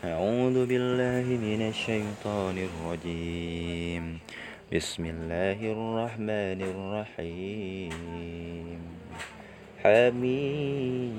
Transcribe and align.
أعوذ 0.00 0.66
بالله 0.66 1.24
من 1.28 1.68
الشيطان 1.68 2.58
الرجيم. 2.58 4.18
بسم 4.74 5.06
الله 5.06 5.72
الرحمن 5.72 6.62
الرحيم. 6.62 8.80
حميم. 9.82 11.18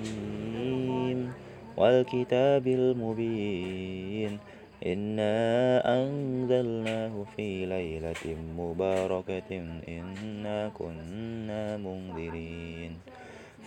والكتاب 1.78 2.68
المبين. 2.68 4.40
إنا 4.86 6.04
أنزلناه 6.04 7.26
في 7.36 7.66
ليلة 7.66 8.36
مباركة. 8.58 9.64
إنا 9.88 10.72
كنا 10.74 11.78
منذرين. 11.78 12.98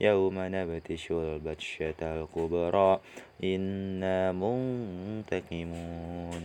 يوم 0.00 0.34
نبتش 0.38 1.10
البتشة 1.10 2.00
الكبرى 2.02 3.00
إنا 3.44 4.32
منتقمون. 4.32 6.42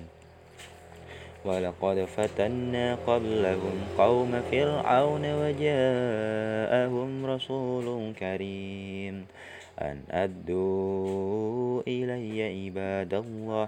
ولقد 1.45 2.05
فتنا 2.05 2.95
قبلهم 2.95 3.77
قوم 3.97 4.41
فرعون 4.51 5.25
وجاءهم 5.41 7.25
رسول 7.25 8.13
كريم. 8.13 9.25
أن 9.81 10.01
أدوا 10.11 11.81
إلي 11.87 12.43
عباد 12.43 13.13
الله 13.13 13.67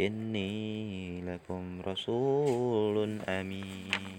إني 0.00 1.20
لكم 1.20 1.80
رسول 1.86 3.18
أمين. 3.28 4.15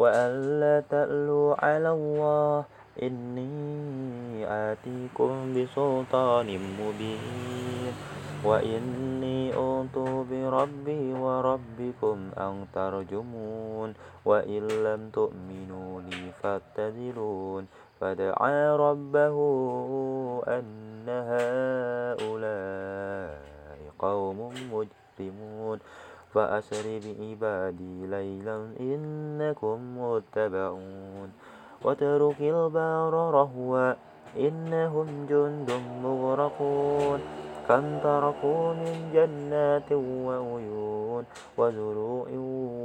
وألا 0.00 0.80
تألوا 0.80 1.64
على 1.64 1.90
الله. 1.92 2.64
إني 3.02 4.46
آتيكم 4.48 5.54
بسلطان 5.54 6.48
مبين. 6.80 7.92
وإني 8.44 9.54
أوت 9.54 9.96
بربي 10.30 11.12
وربكم 11.12 12.18
أن 12.38 12.66
ترجمون. 12.74 13.94
وإن 14.24 14.62
لم 14.68 15.10
تؤمنوا 15.12 16.00
لي 16.00 16.32
فاتزلون 16.42 17.66
فدعا 18.00 18.76
ربه 18.76 19.36
أن 20.48 21.04
هؤلاء 21.08 22.50
قوم 23.98 24.38
مجرمون. 24.72 25.78
فأسر 26.34 27.00
بعبادي 27.04 28.06
ليلا 28.06 28.56
إنكم 28.80 29.78
متبعون 29.98 31.32
وترك 31.84 32.40
البار 32.40 33.12
رهوا 33.12 33.94
إنهم 34.36 35.26
جند 35.26 35.70
مغرقون 36.02 37.20
كم 37.68 37.98
تركوا 37.98 38.72
من 38.74 39.10
جنات 39.14 39.92
وعيون 39.92 41.24
وزروع 41.58 42.28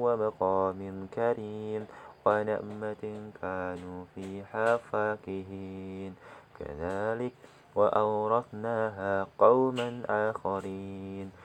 ومقام 0.04 1.08
كريم 1.16 1.86
ونعمة 2.26 3.04
كانوا 3.42 4.02
فيها 4.16 4.78
فاكهين. 4.78 6.14
كذلك 6.60 7.34
وأورثناها 7.76 9.28
قوما 9.38 9.90
آخرين. 10.10 11.45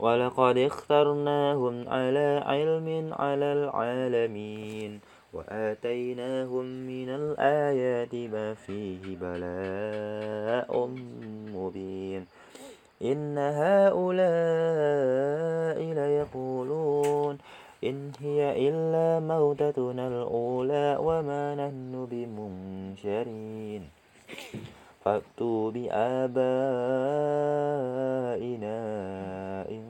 ولقد 0.00 0.58
اخترناهم 0.58 1.88
على 1.88 2.42
علم 2.46 3.12
على 3.12 3.52
العالمين 3.52 5.00
وآتيناهم 5.32 6.64
من 6.64 7.08
الآيات 7.08 8.14
ما 8.14 8.54
فيه 8.54 9.16
بلاء 9.20 10.88
مبين. 11.54 12.26
إن 13.02 13.38
هؤلاء 13.38 14.08
ليقولون 16.00 17.38
إن 17.84 18.12
هي 18.20 18.68
إلا 18.68 19.20
موتتنا 19.20 20.08
الأولى 20.08 20.96
وما 21.00 21.54
نحن 21.54 22.06
بمنشرين. 22.10 23.82
فأتوا 25.04 25.70
بآبائنا 25.70 26.40
إن 29.68 29.89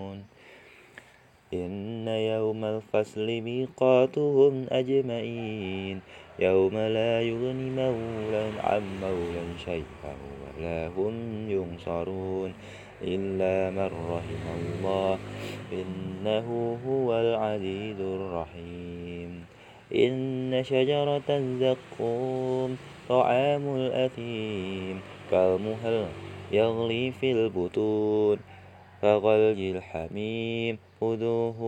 إن 1.53 2.07
يوم 2.07 2.65
الفصل 2.65 3.27
ميقاتهم 3.41 4.65
أجمعين 4.69 6.01
يوم 6.39 6.77
لا 6.77 7.21
يغني 7.21 7.69
مولى 7.69 8.51
عن 8.63 8.83
مولى 9.01 9.43
شيئا 9.65 10.13
ولا 10.57 10.87
هم 10.87 11.15
ينصرون 11.49 12.53
إلا 13.01 13.69
من 13.69 13.89
رحم 14.09 14.45
الله 14.59 15.17
إنه 15.73 16.77
هو 16.87 17.19
العزيز 17.19 17.99
الرحيم. 17.99 19.45
إن 19.95 20.63
شجرة 20.63 21.27
الزقوم 21.29 22.77
طعام 23.09 23.75
الأثيم 23.75 25.01
كالمهل 25.31 26.05
يغلي 26.51 27.11
في 27.11 27.31
البطون. 27.31 28.60
كغلي 29.01 29.71
الحميم. 29.71 30.77
خذوه 31.01 31.59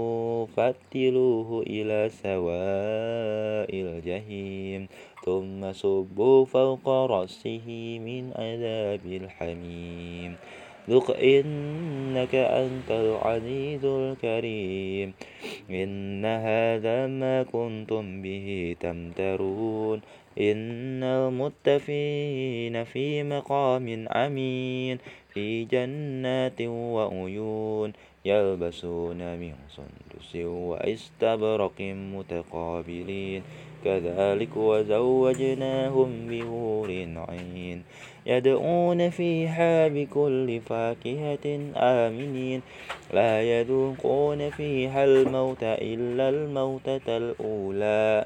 فاتلوه 0.58 1.64
إلى 1.68 2.10
سواء 2.24 3.70
الجحيم. 3.74 4.88
ثم 5.26 5.72
صبوا 5.72 6.46
فوق 6.46 6.90
رأسه 6.90 8.00
من 8.00 8.32
عذاب 8.36 9.06
الحميم. 9.06 10.36
ذق 10.90 11.18
إنك 11.18 12.36
أنت 12.36 12.92
العزيز 12.92 13.86
الكريم. 13.86 15.14
إن 15.70 16.26
هذا 16.26 17.08
ما 17.08 17.44
كنتم 17.44 18.22
به 18.22 18.76
تمترون. 18.80 20.02
إن 20.40 21.04
المتفين 21.04 22.84
في 22.84 23.24
مقام 23.24 24.08
أمين. 24.08 24.98
في 25.34 25.66
جنات 25.66 26.62
وعيون 26.62 27.94
يلبسون 28.26 29.38
من 29.38 29.54
سندس 29.76 30.36
وأستبرق 30.46 31.82
متقابلين. 31.82 33.44
كذلك 33.86 34.58
وزوجناهم 34.58 36.28
بهور 36.28 36.90
عين 37.30 37.84
يدعون 38.26 39.10
فيها 39.10 39.88
بكل 39.88 40.60
فاكهة 40.60 41.46
آمنين. 41.76 42.62
لا 43.14 43.42
يذوقون 43.42 44.50
فيها 44.50 45.06
الموت 45.06 45.64
إلا 45.64 46.30
الموتة 46.30 47.18
الأولى. 47.18 48.26